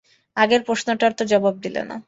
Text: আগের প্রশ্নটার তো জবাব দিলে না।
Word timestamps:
আগের 0.37 0.61
প্রশ্নটার 0.63 1.11
তো 1.13 1.23
জবাব 1.25 1.55
দিলে 1.63 1.81
না। 1.83 1.97